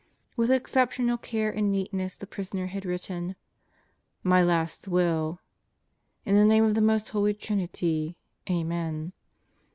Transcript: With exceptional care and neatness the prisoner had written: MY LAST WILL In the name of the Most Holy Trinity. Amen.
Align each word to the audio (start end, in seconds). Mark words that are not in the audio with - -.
With 0.35 0.49
exceptional 0.49 1.15
care 1.19 1.51
and 1.51 1.71
neatness 1.71 2.15
the 2.15 2.25
prisoner 2.25 2.65
had 2.65 2.85
written: 2.85 3.35
MY 4.23 4.41
LAST 4.41 4.87
WILL 4.87 5.39
In 6.25 6.33
the 6.33 6.43
name 6.43 6.63
of 6.63 6.73
the 6.73 6.81
Most 6.81 7.09
Holy 7.09 7.35
Trinity. 7.35 8.17
Amen. 8.49 9.13